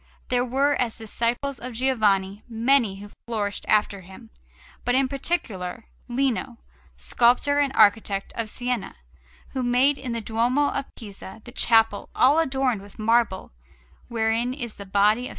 There 0.29 0.43
were 0.43 0.73
as 0.81 0.97
disciples 0.97 1.59
of 1.59 1.73
Giovanni 1.73 2.43
many 2.49 2.95
who 2.95 3.11
flourished 3.27 3.65
after 3.67 4.01
him, 4.01 4.31
but 4.83 4.95
in 4.95 5.07
particular 5.07 5.85
Lino, 6.07 6.57
sculptor 6.97 7.59
and 7.59 7.71
architect 7.75 8.33
of 8.35 8.49
Siena, 8.49 8.95
who 9.49 9.61
made 9.61 9.99
in 9.99 10.11
the 10.11 10.19
Duomo 10.19 10.69
of 10.69 10.85
Pisa 10.95 11.41
the 11.43 11.51
chapel 11.51 12.09
all 12.15 12.39
adorned 12.39 12.81
with 12.81 12.97
marble 12.97 13.51
wherein 14.07 14.55
is 14.55 14.73
the 14.77 14.87
body 14.87 15.27
of 15.27 15.29
S. 15.29 15.29